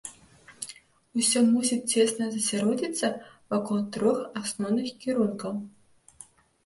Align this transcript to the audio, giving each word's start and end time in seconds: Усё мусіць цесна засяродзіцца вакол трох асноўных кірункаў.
Усё 1.23 1.39
мусіць 1.49 1.89
цесна 1.91 2.29
засяродзіцца 2.35 3.07
вакол 3.53 3.77
трох 3.99 4.17
асноўных 4.43 4.87
кірункаў. 5.05 5.53